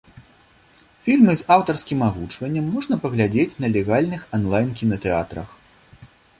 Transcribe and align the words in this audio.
Фільмы 1.03 1.35
з 1.41 1.45
аўтарскім 1.55 1.99
агучваннем 2.07 2.65
можна 2.79 2.95
паглядзець 3.05 3.57
на 3.61 3.67
легальных 3.77 4.21
анлайн-кінатэатрах. 4.39 5.49